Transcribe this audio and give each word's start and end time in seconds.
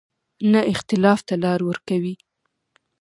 نه 0.51 0.59
اختلاف 0.73 1.19
ته 1.27 1.35
لار 1.43 1.59
ورکوي. 1.69 2.13